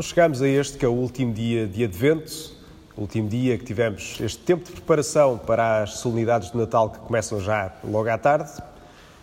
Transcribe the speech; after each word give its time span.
Chegamos 0.00 0.42
a 0.42 0.48
este 0.48 0.76
que 0.76 0.84
é 0.84 0.88
o 0.88 0.92
último 0.92 1.32
dia 1.32 1.66
de 1.66 1.84
Advento, 1.84 2.52
o 2.96 3.02
último 3.02 3.28
dia 3.28 3.56
que 3.56 3.64
tivemos 3.64 4.18
este 4.20 4.38
tempo 4.38 4.64
de 4.64 4.72
preparação 4.72 5.38
para 5.38 5.82
as 5.82 5.94
solenidades 5.94 6.50
de 6.50 6.56
Natal 6.56 6.90
que 6.90 6.98
começam 6.98 7.40
já 7.40 7.72
logo 7.84 8.08
à 8.08 8.18
tarde. 8.18 8.50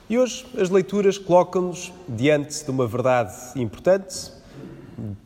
E 0.09 0.17
hoje 0.17 0.45
as 0.59 0.69
leituras 0.69 1.17
colocam-nos 1.17 1.93
diante 2.07 2.65
de 2.65 2.71
uma 2.71 2.85
verdade 2.85 3.33
importante, 3.55 4.31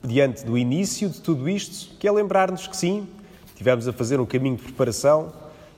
diante 0.04 0.46
do 0.46 0.58
início 0.58 1.10
de 1.10 1.20
tudo 1.22 1.50
isto, 1.50 1.96
que 1.98 2.08
é 2.08 2.12
lembrar-nos 2.12 2.68
que 2.68 2.78
sim, 2.78 3.08
tivemos 3.56 3.88
a 3.88 3.94
fazer 3.94 4.20
um 4.20 4.26
caminho 4.26 4.58
de 4.58 4.64
preparação, 4.64 5.34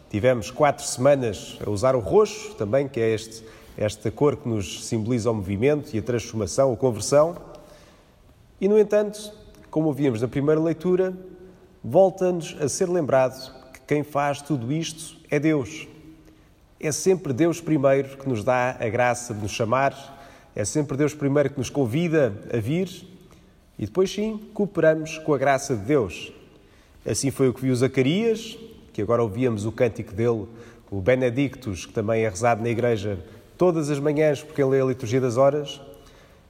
tivemos 0.09 0.51
quatro 0.51 0.85
semanas 0.85 1.57
a 1.65 1.69
usar 1.69 1.95
o 1.95 1.99
roxo 1.99 2.53
também, 2.55 2.87
que 2.87 2.99
é 2.99 3.13
este, 3.13 3.43
esta 3.77 4.11
cor 4.11 4.35
que 4.35 4.47
nos 4.49 4.85
simboliza 4.85 5.31
o 5.31 5.33
movimento 5.33 5.93
e 5.93 5.99
a 5.99 6.01
transformação, 6.01 6.73
a 6.73 6.75
conversão. 6.77 7.35
E, 8.59 8.67
no 8.67 8.79
entanto, 8.79 9.31
como 9.69 9.87
ouvimos 9.87 10.21
na 10.21 10.27
primeira 10.27 10.59
leitura, 10.59 11.13
volta-nos 11.83 12.55
a 12.59 12.67
ser 12.67 12.89
lembrado 12.89 13.53
que 13.71 13.81
quem 13.81 14.03
faz 14.03 14.41
tudo 14.41 14.71
isto 14.73 15.17
é 15.29 15.39
Deus. 15.39 15.87
É 16.79 16.91
sempre 16.91 17.33
Deus 17.33 17.61
primeiro 17.61 18.17
que 18.17 18.27
nos 18.27 18.43
dá 18.43 18.75
a 18.79 18.89
graça 18.89 19.33
de 19.33 19.41
nos 19.41 19.51
chamar, 19.51 20.15
é 20.55 20.65
sempre 20.65 20.97
Deus 20.97 21.13
primeiro 21.13 21.51
que 21.51 21.57
nos 21.59 21.69
convida 21.69 22.33
a 22.51 22.57
vir 22.57 22.89
e 23.77 23.85
depois 23.85 24.11
sim 24.11 24.49
cooperamos 24.55 25.19
com 25.19 25.33
a 25.33 25.37
graça 25.37 25.75
de 25.75 25.83
Deus. 25.83 26.33
Assim 27.05 27.29
foi 27.29 27.47
o 27.47 27.53
que 27.53 27.61
viu 27.61 27.75
Zacarias, 27.75 28.57
que 28.91 29.01
agora 29.01 29.21
ouvíamos 29.21 29.65
o 29.65 29.71
cântico 29.71 30.13
dele, 30.13 30.47
o 30.89 30.99
Benedictus, 30.99 31.85
que 31.85 31.93
também 31.93 32.23
é 32.23 32.29
rezado 32.29 32.63
na 32.63 32.69
igreja 32.69 33.19
todas 33.55 33.91
as 33.91 33.99
manhãs 33.99 34.41
porque 34.41 34.61
ele 34.61 34.71
lê 34.71 34.81
a 34.81 34.85
liturgia 34.85 35.21
das 35.21 35.37
horas. 35.37 35.79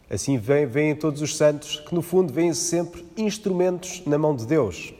Assim 0.10 0.38
vêm, 0.38 0.66
vêm 0.66 0.96
todos 0.96 1.22
os 1.22 1.36
santos, 1.36 1.82
que 1.82 1.94
no 1.94 2.02
fundo 2.02 2.32
vêm 2.32 2.54
sempre 2.54 3.06
instrumentos 3.18 4.02
na 4.06 4.18
mão 4.18 4.36
de 4.36 4.46
Deus. 4.46 4.94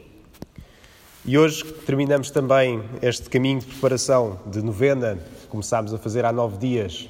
E 1.24 1.36
hoje 1.36 1.64
terminamos 1.86 2.30
também 2.30 2.82
este 3.00 3.30
caminho 3.30 3.60
de 3.60 3.66
preparação 3.66 4.38
de 4.46 4.62
novena 4.62 5.18
que 5.40 5.46
começámos 5.46 5.94
a 5.94 5.98
fazer 5.98 6.24
há 6.24 6.32
nove 6.32 6.58
dias. 6.58 7.08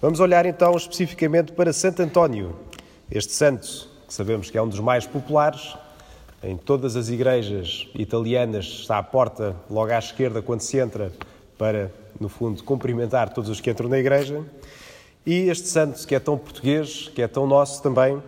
Vamos 0.00 0.20
olhar 0.20 0.46
então 0.46 0.76
especificamente 0.76 1.52
para 1.52 1.72
Santo 1.72 2.02
António, 2.02 2.56
este 3.10 3.32
santo 3.32 3.88
que 4.06 4.14
sabemos 4.14 4.50
que 4.50 4.58
é 4.58 4.62
um 4.62 4.68
dos 4.68 4.80
mais 4.80 5.06
populares. 5.06 5.76
Em 6.42 6.56
todas 6.56 6.94
as 6.94 7.08
igrejas 7.08 7.88
italianas 7.94 8.64
está 8.66 8.98
à 8.98 9.02
porta, 9.02 9.56
logo 9.70 9.90
à 9.90 9.98
esquerda, 9.98 10.42
quando 10.42 10.60
se 10.60 10.78
entra, 10.78 11.10
para, 11.56 11.90
no 12.20 12.28
fundo, 12.28 12.62
cumprimentar 12.62 13.32
todos 13.32 13.50
os 13.50 13.60
que 13.60 13.70
entram 13.70 13.88
na 13.88 13.98
igreja. 13.98 14.44
E 15.26 15.48
este 15.48 15.68
santo, 15.68 16.06
que 16.06 16.14
é 16.14 16.20
tão 16.20 16.36
português, 16.36 17.10
que 17.14 17.22
é 17.22 17.26
tão 17.26 17.46
nosso 17.46 17.82
também, 17.82 18.22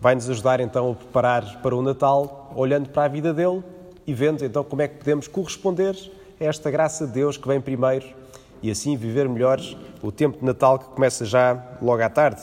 vai 0.00 0.16
nos 0.16 0.28
ajudar 0.28 0.58
então 0.58 0.90
a 0.90 0.94
preparar 0.94 1.62
para 1.62 1.76
o 1.76 1.80
Natal, 1.80 2.52
olhando 2.56 2.88
para 2.88 3.04
a 3.04 3.08
vida 3.08 3.32
dele 3.32 3.62
e 4.04 4.12
vendo 4.12 4.44
então 4.44 4.64
como 4.64 4.82
é 4.82 4.88
que 4.88 4.96
podemos 4.96 5.28
corresponder 5.28 5.96
a 6.40 6.44
esta 6.44 6.70
graça 6.72 7.06
de 7.06 7.12
Deus 7.12 7.36
que 7.36 7.46
vem 7.46 7.60
primeiro 7.60 8.06
e 8.60 8.70
assim 8.70 8.96
viver 8.96 9.28
melhor 9.28 9.60
o 10.02 10.10
tempo 10.10 10.38
de 10.40 10.44
Natal 10.44 10.78
que 10.78 10.86
começa 10.86 11.24
já 11.24 11.76
logo 11.80 12.02
à 12.02 12.08
tarde. 12.08 12.42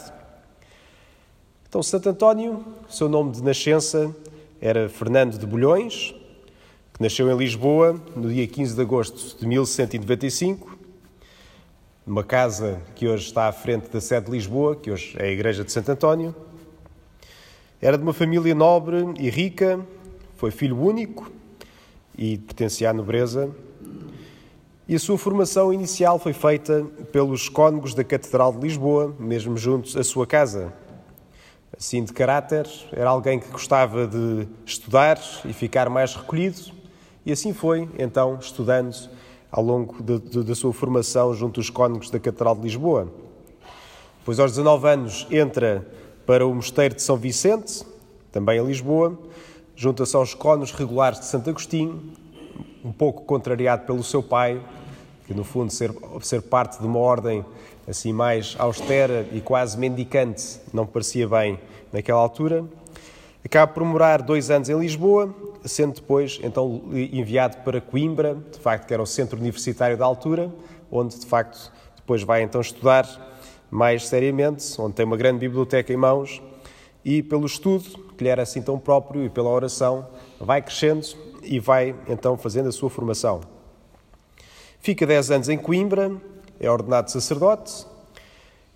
Então, 1.68 1.84
Santo 1.84 2.10
António, 2.10 2.66
seu 2.90 3.10
nome 3.10 3.32
de 3.32 3.44
nascença 3.44 4.16
era 4.62 4.88
Fernando 4.88 5.38
de 5.38 5.46
Bulhões, 5.46 6.16
que 6.94 7.02
nasceu 7.02 7.30
em 7.30 7.38
Lisboa 7.38 8.00
no 8.16 8.30
dia 8.30 8.48
15 8.48 8.74
de 8.74 8.82
agosto 8.82 9.38
de 9.38 9.46
1195 9.46 10.81
numa 12.06 12.24
casa 12.24 12.82
que 12.96 13.08
hoje 13.08 13.26
está 13.26 13.48
à 13.48 13.52
frente 13.52 13.90
da 13.90 14.02
sede 14.02 14.26
de 14.26 14.32
Lisboa, 14.32 14.76
que 14.76 14.90
hoje 14.90 15.16
é 15.20 15.26
a 15.26 15.32
Igreja 15.32 15.64
de 15.64 15.72
Santo 15.72 15.92
António. 15.92 16.36
Era 17.82 17.98
de 17.98 18.04
uma 18.04 18.14
família 18.14 18.56
nobre 18.56 18.98
e 19.20 19.30
rica, 19.30 19.80
foi 20.36 20.52
filho 20.52 20.80
único 20.80 21.32
e 22.18 22.38
pertencia 22.40 22.90
à 22.90 22.94
nobreza. 22.94 23.52
E 24.88 24.96
a 24.96 25.00
sua 25.00 25.18
formação 25.18 25.72
inicial 25.72 26.18
foi 26.18 26.34
feita 26.34 26.84
pelos 27.12 27.48
cônegos 27.48 27.94
da 27.94 28.04
Catedral 28.04 28.52
de 28.52 28.60
Lisboa, 28.60 29.16
mesmo 29.20 29.56
juntos 29.56 29.96
à 29.96 30.04
sua 30.04 30.26
casa. 30.26 30.74
Assim, 31.78 32.04
de 32.04 32.12
caráter, 32.12 32.68
era 32.92 33.10
alguém 33.10 33.40
que 33.40 33.48
gostava 33.50 34.06
de 34.08 34.48
estudar 34.66 35.20
e 35.46 35.54
ficar 35.54 35.90
mais 35.90 36.16
recolhido, 36.16 36.72
e 37.26 37.32
assim 37.32 37.54
foi, 37.54 37.88
então, 37.98 38.38
estudando 38.42 38.96
ao 39.52 39.64
longo 39.64 40.02
de, 40.02 40.20
de, 40.20 40.44
da 40.44 40.56
sua 40.56 40.72
formação 40.72 41.34
junto 41.34 41.60
aos 41.60 41.70
cônegos 41.70 42.10
da 42.10 42.20
Catedral 42.20 42.56
de 42.56 42.62
Lisboa. 42.62 43.08
Depois, 44.20 44.40
aos 44.40 44.52
19 44.52 44.88
anos, 44.88 45.28
entra 45.30 45.86
para 46.26 46.46
o 46.46 46.54
Mosteiro 46.54 46.96
de 46.96 47.02
São 47.02 47.18
Vicente, 47.18 47.84
também 48.32 48.60
em 48.60 48.66
Lisboa, 48.66 49.18
junta-se 49.76 50.16
aos 50.16 50.34
cônegos 50.34 50.72
regulares 50.72 51.20
de 51.20 51.26
Santo 51.26 51.50
Agostinho, 51.50 52.02
um 52.86 52.92
pouco 52.92 53.24
contrariado 53.26 53.86
pelo 53.86 54.04
seu 54.04 54.24
pai, 54.24 54.62
que 55.28 55.34
no 55.34 55.44
fundo 55.44 55.72
ser, 55.72 55.92
ser 56.22 56.42
parte 56.42 56.80
de 56.80 56.86
uma 56.86 57.00
ordem 57.00 57.44
assim 57.88 58.14
mais 58.14 58.56
austera 58.60 59.28
e 59.32 59.42
quase 59.42 59.78
mendicante 59.78 60.60
não 60.74 60.86
parecia 60.86 61.28
bem 61.28 61.60
naquela 61.92 62.20
altura. 62.20 62.64
Acaba 63.44 63.72
por 63.72 63.84
morar 63.84 64.22
dois 64.22 64.52
anos 64.52 64.70
em 64.70 64.80
Lisboa, 64.80 65.34
sendo 65.66 65.96
depois 65.96 66.40
então 66.44 66.84
enviado 66.94 67.58
para 67.58 67.82
Coimbra, 67.82 68.36
de 68.52 68.60
facto 68.60 68.88
que 68.88 68.94
era 68.94 69.02
o 69.02 69.06
centro 69.06 69.40
universitário 69.40 69.98
da 69.98 70.06
altura, 70.06 70.52
onde 70.92 71.20
de 71.20 71.26
facto 71.26 71.72
depois 71.96 72.24
vai 72.24 72.44
então 72.44 72.62
estudar 72.62 73.08
mais 73.70 74.08
seriamente, 74.08 74.80
onde 74.80 74.94
tem 74.94 75.06
uma 75.06 75.18
grande 75.18 75.40
biblioteca 75.40 75.92
em 75.92 75.98
mãos 75.98 76.42
e 77.04 77.24
pelo 77.24 77.46
estudo, 77.46 77.84
que 78.16 78.24
lhe 78.24 78.30
era 78.30 78.44
assim 78.44 78.62
tão 78.62 78.78
próprio, 78.78 79.26
e 79.26 79.30
pela 79.30 79.50
oração, 79.50 80.08
vai 80.40 80.62
crescendo 80.62 81.08
e 81.42 81.60
vai 81.60 81.96
então 82.08 82.38
fazendo 82.38 82.70
a 82.70 82.72
sua 82.72 82.90
formação. 82.90 83.42
Fica 84.80 85.06
10 85.06 85.32
anos 85.32 85.50
em 85.50 85.58
Coimbra, 85.58 86.12
é 86.60 86.70
ordenado 86.70 87.10
sacerdote 87.10 87.88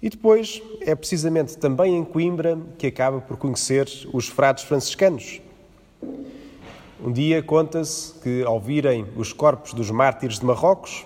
e 0.02 0.10
depois 0.10 0.62
é 0.82 0.94
precisamente 0.94 1.58
também 1.58 1.96
em 1.96 2.04
Coimbra 2.04 2.58
que 2.78 2.88
acaba 2.88 3.22
por 3.22 3.38
conhecer 3.38 3.90
os 4.14 4.28
frades 4.28 4.64
franciscanos. 4.64 5.42
Um 7.04 7.12
dia 7.12 7.42
conta-se 7.44 8.14
que, 8.20 8.44
ao 8.44 8.60
virem 8.60 9.06
os 9.16 9.34
corpos 9.34 9.74
dos 9.74 9.92
mártires 9.92 10.40
de 10.40 10.46
Marrocos, 10.46 11.06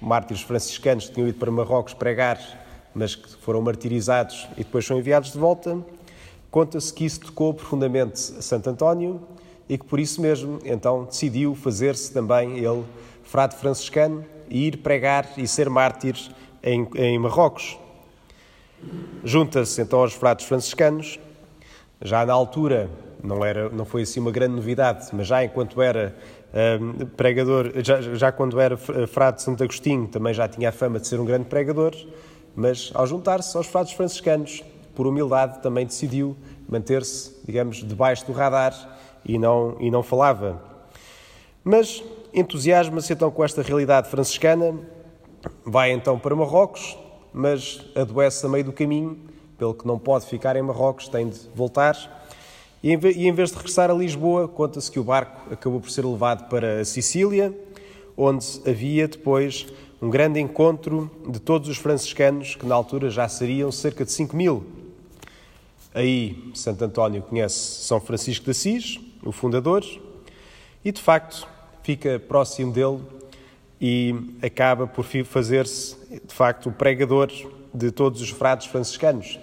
mártires 0.00 0.42
franciscanos 0.42 1.08
que 1.08 1.14
tinham 1.14 1.28
ido 1.28 1.38
para 1.38 1.50
Marrocos 1.50 1.94
pregar, 1.94 2.38
mas 2.94 3.14
que 3.14 3.36
foram 3.36 3.60
martirizados 3.60 4.48
e 4.56 4.64
depois 4.64 4.86
são 4.86 4.98
enviados 4.98 5.32
de 5.32 5.38
volta, 5.38 5.78
conta-se 6.50 6.92
que 6.92 7.04
isso 7.04 7.20
tocou 7.20 7.52
profundamente 7.52 8.14
a 8.38 8.42
Santo 8.42 8.70
António 8.70 9.20
e 9.68 9.76
que 9.76 9.84
por 9.84 10.00
isso 10.00 10.20
mesmo 10.20 10.58
então 10.64 11.04
decidiu 11.04 11.54
fazer-se 11.54 12.12
também 12.12 12.58
ele 12.58 12.84
frade 13.22 13.56
franciscano 13.56 14.24
e 14.48 14.66
ir 14.66 14.78
pregar 14.78 15.28
e 15.36 15.46
ser 15.46 15.68
mártir 15.68 16.16
em, 16.62 16.88
em 16.94 17.18
Marrocos. 17.18 17.78
Junta-se 19.24 19.80
então 19.82 20.00
aos 20.00 20.14
frades 20.14 20.46
franciscanos. 20.46 21.18
Já 22.00 22.24
na 22.24 22.32
altura, 22.32 22.88
não, 23.22 23.44
era, 23.44 23.68
não 23.70 23.84
foi 23.84 24.02
assim 24.02 24.20
uma 24.20 24.30
grande 24.30 24.54
novidade, 24.54 25.08
mas 25.12 25.26
já 25.26 25.44
enquanto 25.44 25.82
era 25.82 26.14
um, 26.80 27.06
pregador, 27.06 27.72
já, 27.82 28.00
já 28.00 28.32
quando 28.32 28.60
era 28.60 28.76
frade 28.76 29.38
de 29.38 29.42
Santo 29.42 29.62
Agostinho, 29.62 30.06
também 30.06 30.32
já 30.32 30.48
tinha 30.48 30.68
a 30.68 30.72
fama 30.72 31.00
de 31.00 31.08
ser 31.08 31.18
um 31.18 31.24
grande 31.24 31.46
pregador, 31.46 31.94
mas 32.54 32.90
ao 32.94 33.06
juntar-se 33.06 33.56
aos 33.56 33.66
frades 33.66 33.92
franciscanos, 33.92 34.62
por 34.94 35.06
humildade, 35.06 35.60
também 35.60 35.86
decidiu 35.86 36.36
manter-se, 36.68 37.36
digamos, 37.44 37.76
debaixo 37.84 38.26
do 38.26 38.32
radar 38.32 38.74
e 39.24 39.38
não, 39.38 39.76
e 39.78 39.90
não 39.90 40.02
falava. 40.02 40.60
Mas 41.62 42.02
entusiasma-se 42.32 43.12
então 43.12 43.30
com 43.30 43.44
esta 43.44 43.62
realidade 43.62 44.08
franciscana, 44.08 44.74
vai 45.64 45.92
então 45.92 46.18
para 46.18 46.34
Marrocos, 46.34 46.96
mas 47.32 47.84
adoece 47.94 48.44
a 48.46 48.48
meio 48.48 48.64
do 48.64 48.72
caminho, 48.72 49.18
pelo 49.58 49.74
que 49.74 49.86
não 49.86 49.98
pode 49.98 50.26
ficar 50.26 50.56
em 50.56 50.62
Marrocos, 50.62 51.08
tem 51.08 51.28
de 51.28 51.38
voltar. 51.54 52.24
E 52.82 52.92
em 52.92 53.32
vez 53.32 53.50
de 53.50 53.56
regressar 53.56 53.90
a 53.90 53.94
Lisboa, 53.94 54.46
conta-se 54.46 54.90
que 54.90 55.00
o 55.00 55.04
barco 55.04 55.52
acabou 55.52 55.80
por 55.80 55.90
ser 55.90 56.04
levado 56.04 56.48
para 56.48 56.80
a 56.80 56.84
Sicília, 56.84 57.52
onde 58.16 58.46
havia 58.66 59.08
depois 59.08 59.66
um 60.00 60.08
grande 60.08 60.38
encontro 60.38 61.10
de 61.28 61.40
todos 61.40 61.68
os 61.68 61.76
franciscanos, 61.76 62.54
que 62.54 62.64
na 62.64 62.74
altura 62.74 63.10
já 63.10 63.28
seriam 63.28 63.72
cerca 63.72 64.04
de 64.04 64.12
5 64.12 64.36
mil. 64.36 64.64
Aí 65.92 66.52
Santo 66.54 66.84
António 66.84 67.22
conhece 67.22 67.84
São 67.84 68.00
Francisco 68.00 68.44
de 68.44 68.52
Assis, 68.52 69.00
o 69.24 69.32
fundador, 69.32 69.84
e 70.84 70.92
de 70.92 71.00
facto 71.00 71.48
fica 71.82 72.20
próximo 72.20 72.72
dele 72.72 73.00
e 73.80 74.14
acaba 74.42 74.86
por 74.86 75.04
fazer-se, 75.24 75.96
de 76.26 76.34
facto, 76.34 76.68
o 76.68 76.72
pregador 76.72 77.30
de 77.72 77.90
todos 77.90 78.20
os 78.20 78.30
frades 78.30 78.66
franciscanos. 78.66 79.38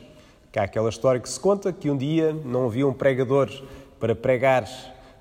Que 0.51 0.59
há 0.59 0.63
aquela 0.63 0.89
história 0.89 1.19
que 1.19 1.29
se 1.29 1.39
conta 1.39 1.71
que 1.71 1.89
um 1.89 1.97
dia 1.97 2.33
não 2.33 2.65
havia 2.65 2.87
um 2.87 2.93
pregador 2.93 3.49
para 3.99 4.15
pregar 4.15 4.67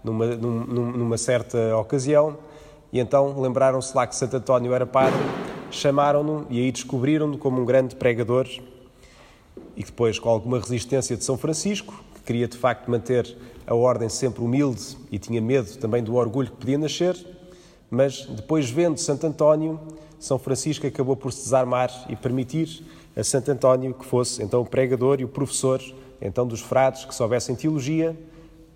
numa, 0.02 0.26
numa 0.26 1.16
certa 1.16 1.76
ocasião 1.76 2.36
e 2.92 3.00
então 3.00 3.40
lembraram-se 3.40 3.96
lá 3.96 4.06
que 4.06 4.14
Santo 4.14 4.36
António 4.36 4.72
era 4.72 4.86
padre, 4.86 5.18
chamaram-no 5.68 6.46
e 6.48 6.60
aí 6.60 6.70
descobriram-no 6.70 7.36
como 7.36 7.60
um 7.60 7.64
grande 7.64 7.96
pregador 7.96 8.46
e 9.76 9.82
depois, 9.82 10.18
com 10.18 10.28
alguma 10.28 10.60
resistência 10.60 11.16
de 11.16 11.24
São 11.24 11.36
Francisco, 11.36 12.04
que 12.14 12.22
queria 12.22 12.46
de 12.46 12.56
facto 12.56 12.88
manter 12.88 13.36
a 13.66 13.74
ordem 13.74 14.08
sempre 14.08 14.44
humilde 14.44 14.96
e 15.10 15.18
tinha 15.18 15.40
medo 15.40 15.76
também 15.78 16.04
do 16.04 16.14
orgulho 16.14 16.50
que 16.52 16.56
podia 16.56 16.78
nascer, 16.78 17.16
mas 17.90 18.26
depois 18.26 18.70
vendo 18.70 18.98
Santo 18.98 19.26
António, 19.26 19.80
São 20.18 20.38
Francisco 20.38 20.86
acabou 20.86 21.16
por 21.16 21.32
se 21.32 21.42
desarmar 21.44 21.90
e 22.08 22.16
permitir 22.16 22.84
a 23.16 23.22
Santo 23.22 23.50
António 23.50 23.94
que 23.94 24.04
fosse 24.04 24.42
então 24.42 24.60
o 24.60 24.66
pregador 24.66 25.20
e 25.20 25.24
o 25.24 25.28
professor 25.28 25.80
então 26.20 26.46
dos 26.46 26.60
frades 26.60 27.04
que 27.04 27.14
soubessem 27.14 27.54
teologia, 27.54 28.16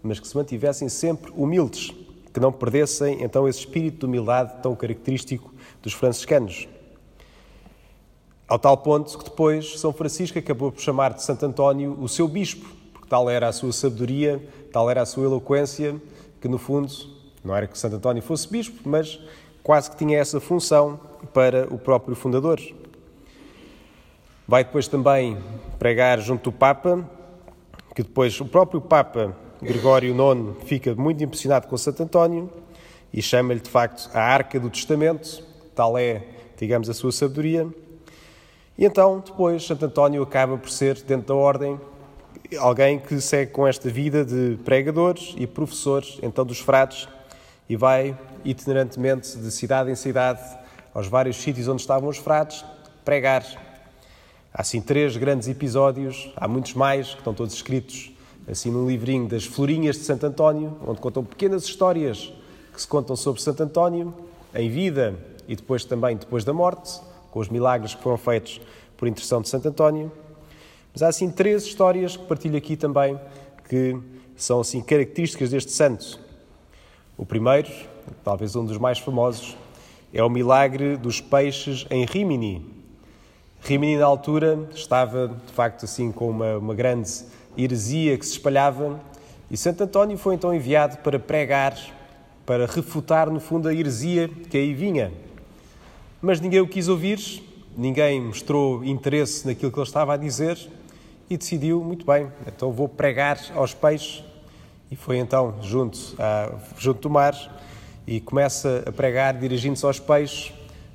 mas 0.03 0.21
que 0.21 0.29
se 0.29 0.37
mantivessem 0.37 0.89
sempre 0.89 1.33
humildes, 1.35 1.93
que 2.33 2.39
não 2.39 2.53
perdessem 2.53 3.23
então 3.23 3.49
esse 3.49 3.61
espírito 3.61 4.01
de 4.01 4.07
humildade 4.07 4.63
tão 4.63 4.77
característico 4.77 5.53
dos 5.83 5.93
franciscanos. 5.93 6.69
Ao 8.47 8.59
tal 8.59 8.77
ponto 8.77 9.17
que 9.19 9.25
depois 9.25 9.79
São 9.79 9.93
Francisco 9.93 10.39
acabou 10.39 10.71
por 10.73 10.81
chamar 10.81 11.13
de 11.13 11.23
Santo 11.23 11.45
António 11.45 11.97
o 12.01 12.09
seu 12.09 12.29
bispo, 12.29 12.67
porque 12.93 13.09
tal 13.09 13.29
era 13.29 13.49
a 13.49 13.53
sua 13.53 13.73
sabedoria, 13.73 14.43
tal 14.73 14.89
era 14.89 15.03
a 15.03 15.07
sua 15.07 15.25
eloquência, 15.25 16.01
que 16.41 16.49
no 16.49 16.59
fundo 16.59 16.91
não 17.45 17.55
era 17.55 17.67
que 17.67 17.79
Santo 17.79 17.97
António 17.97 18.23
fosse 18.23 18.49
bispo, 18.49 18.89
mas 18.89 19.21
quase 19.63 19.91
que 19.91 19.97
tinha 19.97 20.19
essa 20.19 20.41
função 20.41 20.99
para 21.33 21.73
o 21.73 21.79
próprio 21.79 22.17
fundador. 22.17 22.61
Vai 24.47 24.65
depois 24.65 24.89
também 24.89 25.37
pregar 25.79 26.19
junto 26.21 26.51
do 26.51 26.57
Papa, 26.57 27.05
que 27.95 28.03
depois 28.03 28.41
o 28.41 28.47
próprio 28.47 28.81
Papa 28.81 29.37
Gregório 29.61 30.15
IX 30.15 30.65
fica 30.65 30.95
muito 30.95 31.23
impressionado 31.23 31.67
com 31.67 31.77
Santo 31.77 32.03
António 32.03 32.51
e 33.13 33.21
chama-lhe 33.21 33.61
de 33.61 33.69
facto 33.69 34.09
a 34.15 34.21
Arca 34.21 34.59
do 34.59 34.71
Testamento, 34.71 35.45
tal 35.75 35.99
é, 35.99 36.23
digamos, 36.57 36.89
a 36.89 36.95
sua 36.95 37.13
sabedoria. 37.13 37.69
E 38.77 38.85
então, 38.85 39.23
depois, 39.25 39.67
Santo 39.67 39.85
António 39.85 40.23
acaba 40.23 40.57
por 40.57 40.71
ser, 40.71 41.03
dentro 41.03 41.29
da 41.29 41.35
ordem, 41.35 41.79
alguém 42.59 42.99
que 42.99 43.21
segue 43.21 43.51
com 43.51 43.67
esta 43.67 43.91
vida 43.91 44.25
de 44.25 44.57
pregadores 44.65 45.35
e 45.37 45.47
professores, 45.47 46.19
então 46.23 46.45
dos 46.45 46.61
frades, 46.61 47.09
e 47.69 47.77
vai 47.77 48.19
itinerantemente 48.45 49.37
de 49.37 49.51
cidade 49.51 49.91
em 49.91 49.95
cidade, 49.95 50.41
aos 50.95 51.07
vários 51.07 51.37
sítios 51.37 51.69
onde 51.69 51.83
estavam 51.83 52.09
os 52.09 52.17
frades, 52.17 52.65
pregar. 53.05 53.45
Há 54.53 54.63
assim 54.63 54.81
três 54.81 55.17
grandes 55.17 55.49
episódios, 55.49 56.33
há 56.37 56.49
muitos 56.49 56.75
mais, 56.75 57.11
que 57.11 57.19
estão 57.19 57.35
todos 57.35 57.55
escritos 57.55 58.13
assim 58.51 58.71
num 58.71 58.89
livrinho 58.89 59.29
das 59.29 59.45
Florinhas 59.45 59.97
de 59.97 60.05
Santo 60.05 60.25
António, 60.25 60.77
onde 60.87 61.01
contam 61.01 61.23
pequenas 61.23 61.65
histórias 61.65 62.33
que 62.73 62.81
se 62.81 62.89
contam 62.89 63.15
sobre 63.15 63.43
Santo 63.43 63.63
António, 63.63 64.15
em 64.55 64.71
vida 64.71 65.15
e 65.47 65.55
depois 65.55 65.85
também 65.85 66.17
depois 66.17 66.45
da 66.45 66.53
morte, 66.53 66.99
com 67.31 67.41
os 67.41 67.49
milagres 67.49 67.95
que 67.95 68.03
foram 68.03 68.17
feitos 68.17 68.61
por 68.97 69.07
intercessão 69.07 69.43
de 69.43 69.49
Santo 69.49 69.69
António. 69.69 70.11
Mas 70.93 71.03
há 71.03 71.09
assim 71.09 71.31
três 71.31 71.65
histórias 71.65 72.17
que 72.17 72.25
partilho 72.25 72.57
aqui 72.57 72.77
também 72.77 73.21
que 73.69 73.99
são 74.35 74.61
assim 74.61 74.81
características 74.81 75.51
deste 75.51 75.71
santo. 75.73 76.19
O 77.19 77.27
primeiro, 77.27 77.69
talvez 78.23 78.55
um 78.55 78.65
dos 78.65 78.79
mais 78.79 79.01
famosos, 79.01 79.57
é 80.15 80.23
o 80.23 80.31
milagre 80.31 80.97
dos 80.97 81.21
peixes 81.21 81.85
em 81.91 82.05
Rimini. 82.05 82.65
Rimini 83.61 83.97
na 83.97 84.07
altura 84.07 84.69
estava 84.73 85.27
de 85.27 85.53
facto 85.53 85.85
assim 85.85 86.13
com 86.13 86.31
uma, 86.31 86.57
uma 86.59 86.75
grande 86.77 87.11
heresia 87.57 88.17
que 88.17 88.25
se 88.25 88.35
espalhava 88.35 89.01
e 89.51 89.57
Santo 89.57 89.83
António 89.83 90.17
foi 90.17 90.37
então 90.37 90.55
enviado 90.55 90.99
para 90.99 91.19
pregar, 91.19 91.77
para 92.47 92.67
refutar 92.67 93.29
no 93.29 93.41
fundo 93.41 93.67
a 93.67 93.75
heresia 93.75 94.29
que 94.29 94.57
aí 94.57 94.73
vinha. 94.73 95.13
Mas 96.23 96.41
ninguém 96.41 96.61
o 96.61 96.69
quis 96.69 96.87
ouvir, 96.87 97.43
ninguém 97.77 98.21
mostrou 98.21 98.85
interesse 98.85 99.45
naquilo 99.45 99.73
que 99.73 99.79
ele 99.81 99.87
estava 99.89 100.15
a 100.15 100.17
dizer 100.17 100.57
e 101.29 101.37
decidiu, 101.37 101.83
muito 101.83 102.07
bem, 102.07 102.31
então 102.47 102.71
vou 102.71 102.89
pregar 102.89 103.41
aos 103.57 103.75
peixes. 103.75 104.28
E 104.91 104.97
foi 104.97 105.19
então 105.19 105.55
junto, 105.63 105.99
a, 106.19 106.53
junto 106.79 107.01
do 107.03 107.11
mar 107.11 107.35
e 108.07 108.21
começa 108.21 108.83
a 108.87 108.93
pregar 108.93 109.35
dirigindo-se 109.35 109.85
aos 109.85 110.01
peixes. 110.01 110.53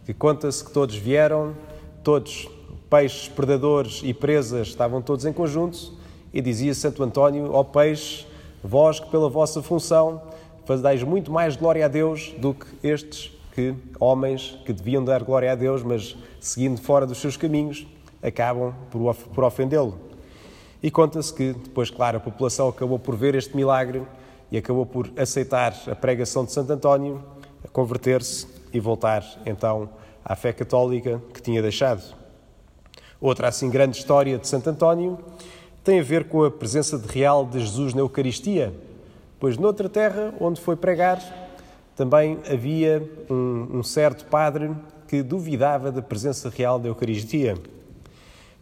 E 0.08 0.14
conta-se 0.14 0.66
que 0.66 0.72
todos 0.72 0.96
vieram, 0.96 1.56
todos, 2.04 2.50
peixes, 2.90 3.30
predadores 3.30 4.02
e 4.04 4.14
presas, 4.14 4.68
estavam 4.68 5.02
todos 5.02 5.26
em 5.26 5.32
conjunto. 5.32 5.94
E 6.34 6.42
dizia 6.42 6.74
Santo 6.74 7.04
António 7.04 7.56
ao 7.56 7.64
peixe: 7.64 8.26
Vós 8.64 9.00
que 9.00 9.10
pela 9.10 9.30
vossa 9.30 9.62
função 9.62 10.22
fazais 10.66 11.04
muito 11.04 11.32
mais 11.32 11.56
glória 11.56 11.86
a 11.86 11.88
Deus 11.88 12.34
do 12.38 12.54
que 12.54 12.66
estes 12.84 13.32
que 13.54 13.76
homens 14.00 14.58
que 14.66 14.74
deviam 14.74 15.04
dar 15.04 15.24
glória 15.24 15.52
a 15.52 15.56
Deus, 15.56 15.84
mas 15.84 16.18
seguindo 16.40 16.82
fora 16.82 17.06
dos 17.06 17.20
seus 17.20 17.38
caminhos, 17.38 17.86
acabam 18.22 18.74
por, 18.90 19.14
por 19.14 19.44
ofendê-lo. 19.44 20.13
E 20.84 20.92
conta-se 20.92 21.34
que 21.34 21.54
depois, 21.54 21.90
claro, 21.90 22.18
a 22.18 22.20
população 22.20 22.68
acabou 22.68 23.00
por 23.00 23.16
ver 23.16 23.36
este 23.36 23.56
milagre 23.56 24.04
e 24.52 24.58
acabou 24.58 24.86
por 24.86 25.10
aceitar 25.16 25.74
a 25.88 25.96
pregação 25.96 26.44
de 26.44 26.52
Santo 26.52 26.74
António, 26.74 27.24
converter-se 27.72 28.46
e 28.74 28.82
voltar 28.82 29.24
então 29.46 29.90
à 30.26 30.36
fé 30.36 30.52
católica 30.52 31.22
que 31.34 31.42
tinha 31.42 31.62
deixado. 31.62 32.04
Outra 33.22 33.48
assim 33.48 33.70
grande 33.70 33.98
história 33.98 34.38
de 34.38 34.46
Santo 34.46 34.70
António 34.70 35.18
tem 35.86 36.02
a 36.02 36.04
ver 36.04 36.26
com 36.26 36.44
a 36.44 36.52
presença 36.52 37.00
de 37.00 37.08
real 37.08 37.46
de 37.46 37.62
Jesus 37.62 37.94
na 37.94 38.02
Eucaristia, 38.02 38.74
pois 39.40 39.58
noutra 39.58 39.88
terra 39.88 40.34
onde 40.38 40.60
foi 40.60 40.76
pregar 40.76 41.22
também 41.96 42.40
havia 42.52 43.08
um, 43.30 43.78
um 43.78 43.84
certo 43.84 44.26
padre 44.26 44.72
que 45.08 45.22
duvidava 45.22 45.92
da 45.92 46.02
presença 46.02 46.50
real 46.50 46.80
da 46.80 46.90
Eucaristia. 46.90 47.56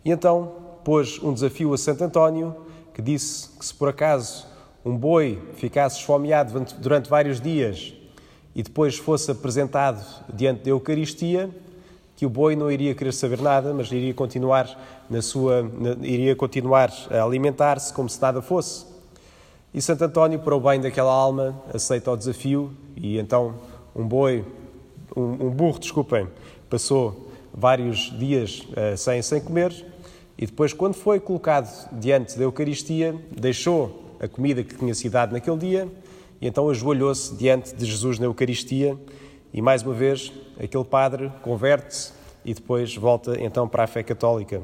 E 0.03 0.11
então 0.11 0.51
pôs 0.83 1.19
um 1.21 1.33
desafio 1.33 1.73
a 1.73 1.77
Santo 1.77 2.03
António, 2.03 2.55
que 2.93 3.01
disse 3.01 3.49
que 3.57 3.65
se 3.65 3.73
por 3.73 3.89
acaso 3.89 4.45
um 4.83 4.95
boi 4.97 5.39
ficasse 5.55 5.99
esfomeado 5.99 6.65
durante 6.79 7.09
vários 7.09 7.39
dias 7.39 7.93
e 8.55 8.63
depois 8.63 8.97
fosse 8.97 9.31
apresentado 9.31 10.03
diante 10.33 10.63
da 10.63 10.71
Eucaristia, 10.71 11.49
que 12.15 12.25
o 12.25 12.29
boi 12.29 12.55
não 12.55 12.69
iria 12.69 12.93
querer 12.93 13.13
saber 13.13 13.41
nada, 13.41 13.73
mas 13.73 13.91
iria 13.91 14.13
continuar 14.13 15.05
na 15.09 15.21
sua, 15.21 15.69
iria 16.01 16.35
continuar 16.35 16.91
a 17.09 17.23
alimentar-se 17.23 17.93
como 17.93 18.09
se 18.09 18.21
nada 18.21 18.41
fosse. 18.41 18.85
E 19.73 19.81
Santo 19.81 20.03
António, 20.03 20.39
para 20.39 20.55
o 20.55 20.59
bem 20.59 20.81
daquela 20.81 21.11
alma, 21.11 21.59
aceita 21.73 22.11
o 22.11 22.17
desafio 22.17 22.73
e 22.95 23.17
então 23.17 23.55
um 23.95 24.05
boi, 24.05 24.45
um, 25.15 25.21
um 25.23 25.49
burro, 25.49 25.79
desculpem, 25.79 26.27
passou 26.69 27.31
vários 27.53 28.11
dias 28.17 28.67
uh, 28.71 28.97
sem, 28.97 29.21
sem 29.21 29.41
comer 29.41 29.73
e 30.37 30.45
depois, 30.45 30.73
quando 30.73 30.93
foi 30.93 31.19
colocado 31.19 31.69
diante 31.91 32.37
da 32.37 32.43
Eucaristia, 32.43 33.15
deixou 33.31 34.17
a 34.19 34.27
comida 34.27 34.63
que 34.63 34.75
tinha 34.75 34.93
sido 34.93 35.13
dada 35.13 35.33
naquele 35.33 35.57
dia 35.57 35.87
e 36.39 36.47
então 36.47 36.69
ajoelhou-se 36.69 37.35
diante 37.35 37.75
de 37.75 37.85
Jesus 37.85 38.17
na 38.17 38.25
Eucaristia 38.25 38.97
e, 39.53 39.61
mais 39.61 39.83
uma 39.83 39.93
vez, 39.93 40.31
aquele 40.59 40.83
padre 40.83 41.31
converte-se 41.41 42.13
e 42.43 42.53
depois 42.53 42.95
volta 42.95 43.39
então 43.39 43.67
para 43.67 43.83
a 43.83 43.87
fé 43.87 44.01
católica. 44.01 44.61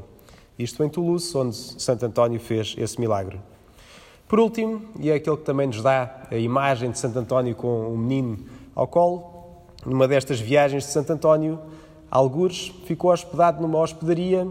Isto 0.58 0.84
em 0.84 0.90
Toulouse, 0.90 1.38
onde 1.38 1.56
Santo 1.56 2.06
António 2.06 2.40
fez 2.40 2.74
esse 2.78 3.00
milagre. 3.00 3.40
Por 4.28 4.40
último, 4.40 4.82
e 5.00 5.12
é 5.12 5.16
aquele 5.16 5.38
que 5.38 5.44
também 5.44 5.68
nos 5.68 5.82
dá 5.82 6.28
a 6.32 6.38
imagem 6.38 6.90
de 6.90 6.98
Santo 6.98 7.20
António 7.20 7.56
com 7.56 7.94
um 7.94 7.98
menino 7.98 8.40
ao 8.74 8.88
colo, 8.88 9.38
numa 9.86 10.08
destas 10.08 10.40
viagens 10.40 10.84
de 10.84 10.90
Santo 10.90 11.14
António, 11.14 11.60
Algures 12.10 12.70
ficou 12.86 13.12
hospedado 13.12 13.62
numa 13.62 13.80
hospedaria 13.80 14.48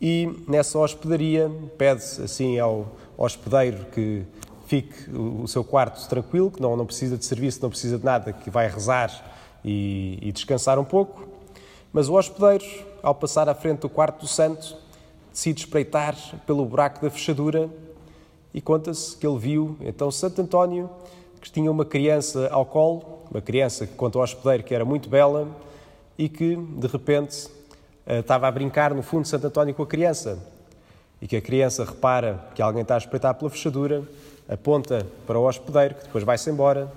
e 0.00 0.44
nessa 0.46 0.78
hospedaria 0.78 1.50
pede 1.78 2.02
assim 2.22 2.58
ao 2.58 2.96
hospedeiro 3.16 3.86
que 3.92 4.24
fique 4.66 5.10
o 5.10 5.46
seu 5.46 5.64
quarto 5.64 6.06
tranquilo, 6.08 6.50
que 6.50 6.60
não, 6.60 6.76
não 6.76 6.84
precisa 6.84 7.16
de 7.16 7.24
serviço, 7.24 7.60
não 7.62 7.70
precisa 7.70 7.98
de 7.98 8.04
nada, 8.04 8.32
que 8.32 8.50
vai 8.50 8.68
rezar 8.68 9.10
e, 9.64 10.18
e 10.20 10.32
descansar 10.32 10.78
um 10.78 10.84
pouco. 10.84 11.28
Mas 11.92 12.08
o 12.08 12.14
hospedeiro, 12.14 12.64
ao 13.02 13.14
passar 13.14 13.48
à 13.48 13.54
frente 13.54 13.80
do 13.80 13.88
quarto 13.88 14.20
do 14.20 14.26
santo, 14.26 14.76
decide 15.32 15.60
espreitar 15.60 16.16
pelo 16.46 16.64
buraco 16.64 17.00
da 17.00 17.10
fechadura 17.10 17.70
e 18.52 18.60
conta-se 18.60 19.16
que 19.16 19.26
ele 19.26 19.38
viu 19.38 19.76
então 19.80 20.10
Santo 20.10 20.42
António, 20.42 20.90
que 21.40 21.50
tinha 21.50 21.70
uma 21.70 21.84
criança 21.84 22.48
ao 22.50 22.66
colo, 22.66 23.20
uma 23.30 23.40
criança 23.40 23.86
que 23.86 23.94
conta 23.94 24.18
ao 24.18 24.24
hospedeiro 24.24 24.64
que 24.64 24.74
era 24.74 24.84
muito 24.84 25.08
bela 25.08 25.48
e 26.18 26.28
que, 26.28 26.56
de 26.56 26.86
repente, 26.86 27.48
estava 28.06 28.46
a 28.46 28.50
brincar 28.50 28.94
no 28.94 29.02
fundo 29.02 29.22
de 29.22 29.28
Santo 29.28 29.46
António 29.46 29.74
com 29.74 29.82
a 29.82 29.86
criança. 29.86 30.38
E 31.20 31.26
que 31.26 31.36
a 31.36 31.40
criança 31.40 31.84
repara 31.84 32.44
que 32.54 32.62
alguém 32.62 32.82
está 32.82 32.94
a 32.94 32.98
espreitar 32.98 33.34
pela 33.34 33.50
fechadura, 33.50 34.02
aponta 34.48 35.06
para 35.26 35.38
o 35.38 35.44
hospedeiro, 35.44 35.94
que 35.94 36.04
depois 36.04 36.22
vai-se 36.22 36.48
embora, 36.50 36.92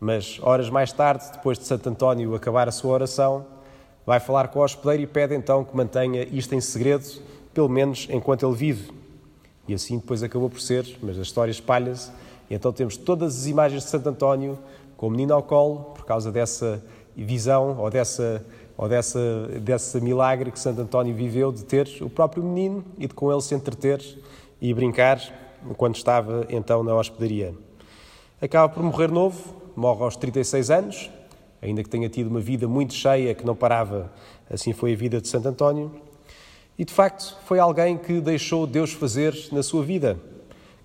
mas 0.00 0.38
horas 0.42 0.68
mais 0.68 0.92
tarde, 0.92 1.24
depois 1.32 1.58
de 1.58 1.64
Santo 1.64 1.88
António 1.88 2.34
acabar 2.34 2.68
a 2.68 2.72
sua 2.72 2.92
oração, 2.92 3.46
vai 4.04 4.20
falar 4.20 4.48
com 4.48 4.58
o 4.58 4.62
hospedeiro 4.62 5.02
e 5.02 5.06
pede 5.06 5.34
então 5.34 5.64
que 5.64 5.74
mantenha 5.74 6.24
isto 6.24 6.54
em 6.54 6.60
segredo, 6.60 7.06
pelo 7.54 7.68
menos 7.68 8.06
enquanto 8.10 8.46
ele 8.46 8.54
vive. 8.54 8.92
E 9.66 9.72
assim 9.72 9.98
depois 9.98 10.22
acabou 10.22 10.50
por 10.50 10.60
ser, 10.60 10.98
mas 11.02 11.18
a 11.18 11.22
história 11.22 11.50
espalha-se. 11.50 12.10
E 12.50 12.54
então 12.54 12.72
temos 12.72 12.96
todas 12.96 13.38
as 13.38 13.46
imagens 13.46 13.84
de 13.84 13.88
Santo 13.88 14.08
António 14.08 14.58
com 14.96 15.06
o 15.06 15.10
menino 15.10 15.32
ao 15.32 15.42
colo, 15.42 15.92
por 15.94 16.04
causa 16.04 16.30
dessa 16.30 16.82
visão 17.16 17.78
ou 17.78 17.88
dessa 17.88 18.44
ou 18.76 18.88
dessa, 18.88 19.48
desse 19.60 20.00
milagre 20.00 20.50
que 20.50 20.58
Santo 20.58 20.80
António 20.80 21.14
viveu 21.14 21.52
de 21.52 21.64
ter 21.64 21.88
o 22.00 22.10
próprio 22.10 22.42
menino 22.42 22.84
e 22.98 23.06
de 23.06 23.14
com 23.14 23.30
ele 23.30 23.40
se 23.40 23.54
entreter 23.54 24.02
e 24.60 24.72
brincar 24.74 25.20
quando 25.76 25.96
estava 25.96 26.46
então 26.50 26.82
na 26.82 26.94
hospedaria. 26.94 27.54
Acaba 28.40 28.72
por 28.72 28.82
morrer 28.82 29.10
novo, 29.10 29.54
morre 29.76 30.02
aos 30.02 30.16
36 30.16 30.70
anos, 30.70 31.10
ainda 31.62 31.82
que 31.82 31.88
tenha 31.88 32.08
tido 32.08 32.28
uma 32.28 32.40
vida 32.40 32.68
muito 32.68 32.94
cheia 32.94 33.34
que 33.34 33.46
não 33.46 33.54
parava, 33.54 34.12
assim 34.50 34.72
foi 34.72 34.92
a 34.92 34.96
vida 34.96 35.20
de 35.20 35.28
Santo 35.28 35.48
António. 35.48 35.90
E 36.76 36.84
de 36.84 36.92
facto 36.92 37.38
foi 37.44 37.58
alguém 37.58 37.96
que 37.96 38.20
deixou 38.20 38.66
Deus 38.66 38.92
fazer 38.92 39.34
na 39.52 39.62
sua 39.62 39.84
vida, 39.84 40.18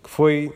que 0.03 0.09
foi, 0.09 0.53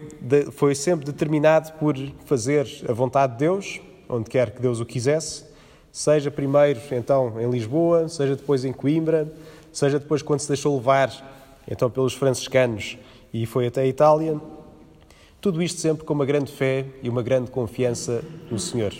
foi 0.51 0.75
sempre 0.75 1.05
determinado 1.05 1.73
por 1.73 1.97
fazer 2.25 2.67
a 2.87 2.93
vontade 2.93 3.33
de 3.33 3.39
Deus, 3.39 3.81
onde 4.07 4.29
quer 4.29 4.51
que 4.51 4.61
Deus 4.61 4.79
o 4.79 4.85
quisesse, 4.85 5.45
seja 5.93 6.31
primeiro 6.31 6.81
então 6.91 7.39
em 7.39 7.47
Lisboa, 7.47 8.09
seja 8.09 8.35
depois 8.35 8.65
em 8.65 8.73
Coimbra, 8.73 9.31
seja 9.71 9.99
depois 9.99 10.23
quando 10.23 10.39
se 10.39 10.47
deixou 10.47 10.75
levar 10.75 11.11
então 11.69 11.87
pelos 11.87 12.15
franciscanos 12.15 12.97
e 13.31 13.45
foi 13.45 13.67
até 13.67 13.81
a 13.81 13.87
Itália. 13.87 14.41
Tudo 15.39 15.61
isto 15.61 15.79
sempre 15.79 16.03
com 16.03 16.13
uma 16.13 16.25
grande 16.25 16.51
fé 16.51 16.85
e 17.03 17.09
uma 17.09 17.21
grande 17.21 17.51
confiança 17.51 18.23
no 18.49 18.57
Senhor. 18.57 18.91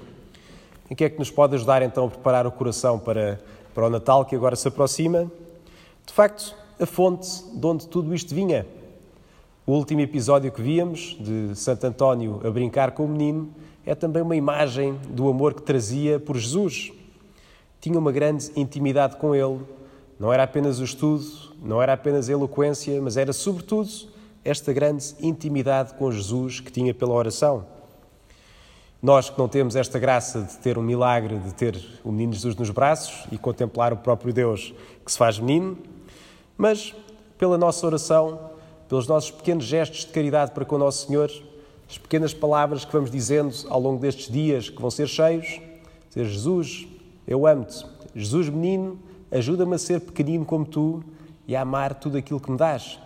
Em 0.90 0.94
que 0.94 1.04
é 1.04 1.10
que 1.10 1.18
nos 1.18 1.32
pode 1.32 1.56
ajudar 1.56 1.82
então 1.82 2.06
a 2.06 2.10
preparar 2.10 2.46
o 2.46 2.52
coração 2.52 3.00
para, 3.00 3.42
para 3.74 3.88
o 3.88 3.90
Natal 3.90 4.24
que 4.24 4.36
agora 4.36 4.56
se 4.56 4.68
aproxima? 4.68 5.32
De 6.06 6.14
facto, 6.14 6.56
a 6.80 6.86
fonte 6.86 7.28
de 7.56 7.66
onde 7.66 7.88
tudo 7.88 8.14
isto 8.14 8.36
vinha. 8.36 8.68
O 9.66 9.72
último 9.72 10.02
episódio 10.02 10.52
que 10.52 10.62
víamos, 10.62 11.18
de 11.20 11.56
Santo 11.56 11.88
António 11.88 12.40
a 12.46 12.52
brincar 12.52 12.92
com 12.92 13.06
o 13.06 13.08
menino, 13.08 13.50
é 13.86 13.94
também 13.94 14.22
uma 14.22 14.36
imagem 14.36 14.98
do 15.10 15.28
amor 15.28 15.54
que 15.54 15.62
trazia 15.62 16.20
por 16.20 16.38
Jesus. 16.38 16.92
Tinha 17.82 18.00
uma 18.00 18.12
grande 18.12 18.52
intimidade 18.56 19.18
com 19.18 19.36
ele. 19.36 19.60
Não 20.20 20.32
era 20.32 20.44
apenas 20.44 20.80
o 20.80 20.84
estudo, 20.84 21.26
não 21.62 21.82
era 21.82 21.94
apenas 21.94 22.30
a 22.30 22.32
eloquência, 22.32 23.02
mas 23.02 23.18
era, 23.18 23.34
sobretudo, 23.34 23.90
esta 24.44 24.72
grande 24.72 25.14
intimidade 25.20 25.94
com 25.96 26.12
Jesus 26.12 26.60
que 26.60 26.72
tinha 26.72 26.94
pela 26.94 27.14
oração. 27.14 27.66
Nós 29.02 29.30
que 29.30 29.38
não 29.38 29.50
temos 29.50 29.76
esta 29.76 30.00
graça 30.00 30.44
de 30.44 30.58
ter 30.60 30.78
um 30.78 30.82
milagre, 30.82 31.38
de 31.38 31.54
ter 31.54 31.78
o 32.06 32.12
menino 32.12 32.32
Jesus 32.34 32.56
nos 32.56 32.70
braços 32.70 33.26
e 33.32 33.38
contemplar 33.38 33.92
o 33.92 33.98
próprio 33.98 34.34
Deus 34.34 34.74
que 35.06 35.12
se 35.12 35.18
faz 35.18 35.40
menino, 35.40 35.78
mas 36.58 36.96
pela 37.38 37.58
nossa 37.58 37.86
oração, 37.86 38.52
pelos 38.88 39.06
nossos 39.06 39.32
pequenos 39.32 39.66
gestos 39.66 40.06
de 40.06 40.08
caridade 40.08 40.52
para 40.52 40.64
com 40.64 40.76
o 40.76 40.80
nosso 40.80 41.08
Senhor, 41.08 41.30
as 41.94 41.98
pequenas 42.00 42.34
palavras 42.34 42.84
que 42.84 42.92
vamos 42.92 43.12
dizendo 43.12 43.54
ao 43.70 43.80
longo 43.80 44.00
destes 44.00 44.28
dias 44.28 44.68
que 44.68 44.82
vão 44.82 44.90
ser 44.90 45.08
cheios, 45.08 45.62
dizer 46.10 46.26
Jesus, 46.26 46.88
eu 47.28 47.46
amo-te. 47.46 47.86
Jesus, 48.16 48.50
menino, 48.50 48.98
ajuda-me 49.30 49.76
a 49.76 49.78
ser 49.78 50.00
pequenino 50.02 50.44
como 50.44 50.66
tu 50.66 51.04
e 51.48 51.56
a 51.56 51.62
amar 51.62 51.94
tudo 51.94 52.18
aquilo 52.18 52.40
que 52.40 52.50
me 52.50 52.58
dás. 52.58 52.98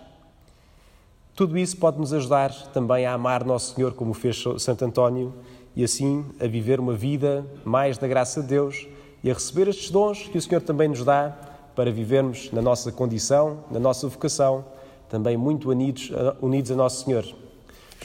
Tudo 1.36 1.58
isso 1.58 1.76
pode 1.76 2.00
nos 2.00 2.14
ajudar 2.14 2.54
também 2.72 3.06
a 3.06 3.12
amar 3.12 3.44
Nosso 3.44 3.76
Senhor 3.76 3.94
como 3.94 4.14
fez 4.14 4.42
Santo 4.58 4.86
António 4.86 5.34
e 5.76 5.84
assim 5.84 6.24
a 6.40 6.48
viver 6.48 6.80
uma 6.80 6.94
vida 6.94 7.46
mais 7.66 7.98
da 7.98 8.08
graça 8.08 8.42
de 8.42 8.48
Deus 8.48 8.88
e 9.22 9.30
a 9.30 9.34
receber 9.34 9.68
estes 9.68 9.92
dons 9.92 10.30
que 10.30 10.38
o 10.38 10.42
Senhor 10.42 10.62
também 10.62 10.88
nos 10.88 11.04
dá 11.04 11.38
para 11.76 11.92
vivermos 11.92 12.54
na 12.54 12.62
nossa 12.62 12.90
condição, 12.90 13.66
na 13.70 13.82
nossa 13.82 14.08
vocação, 14.08 14.64
também 15.10 15.36
muito 15.36 15.70
unidos, 15.70 16.10
unidos 16.42 16.72
a 16.72 16.76
Nosso 16.76 17.04
Senhor. 17.04 17.47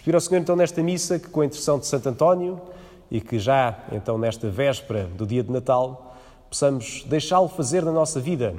Pedir 0.04 0.16
ao 0.16 0.21
Senhor 0.21 0.40
então 0.40 0.56
nesta 0.56 0.82
missa 0.82 1.16
que 1.16 1.28
com 1.28 1.42
a 1.42 1.47
intercessão 1.47 1.78
de 1.78 1.87
Santo 1.87 2.09
António 2.09 2.61
e 3.09 3.21
que 3.21 3.38
já 3.38 3.85
então 3.92 4.18
nesta 4.18 4.50
véspera 4.50 5.04
do 5.04 5.25
dia 5.25 5.44
de 5.44 5.52
Natal 5.52 6.16
possamos 6.50 7.04
deixá-lo 7.04 7.47
fazer 7.47 7.85
na 7.85 7.92
nossa 7.92 8.18
vida, 8.18 8.52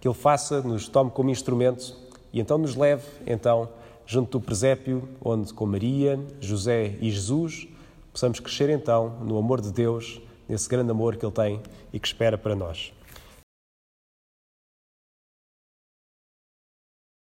que 0.00 0.08
ele 0.08 0.14
faça, 0.14 0.60
nos 0.60 0.88
tome 0.88 1.12
como 1.12 1.30
instrumento 1.30 1.96
e 2.32 2.40
então 2.40 2.58
nos 2.58 2.74
leve 2.74 3.04
então 3.24 3.68
junto 4.04 4.40
do 4.40 4.44
presépio, 4.44 5.08
onde 5.24 5.54
com 5.54 5.66
Maria, 5.66 6.18
José 6.40 6.96
e 7.00 7.12
Jesus 7.12 7.68
possamos 8.12 8.40
crescer 8.40 8.68
então 8.68 9.20
no 9.22 9.38
amor 9.38 9.60
de 9.60 9.70
Deus, 9.70 10.20
nesse 10.48 10.68
grande 10.68 10.90
amor 10.90 11.14
que 11.14 11.24
Ele 11.24 11.32
tem 11.32 11.60
e 11.92 12.00
que 12.00 12.08
espera 12.08 12.36
para 12.36 12.56
nós. 12.56 12.92